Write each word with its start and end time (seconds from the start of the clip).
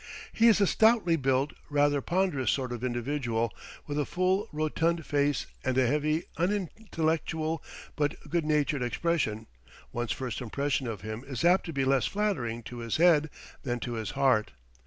He 0.33 0.47
is 0.47 0.59
a 0.59 0.65
stoutly 0.65 1.15
built, 1.15 1.53
rather 1.69 2.01
ponderous 2.01 2.49
sort 2.49 2.71
of 2.71 2.83
individual, 2.83 3.53
with 3.85 3.99
a 3.99 4.05
full, 4.05 4.47
rotund 4.51 5.05
face 5.05 5.45
and 5.63 5.77
a 5.77 5.85
heavy, 5.85 6.23
unintellectual, 6.37 7.63
but 7.95 8.15
good 8.27 8.43
natured 8.43 8.81
expression; 8.81 9.45
one's 9.91 10.11
first 10.11 10.41
impression 10.41 10.87
of 10.87 11.01
him 11.01 11.23
is 11.27 11.45
apt 11.45 11.67
to 11.67 11.71
be 11.71 11.85
less 11.85 12.07
flattering 12.07 12.63
to 12.63 12.79
his 12.79 12.97
head 12.97 13.29
than 13.61 13.79
to 13.81 13.93
his 13.93 14.09
heart. 14.17 14.53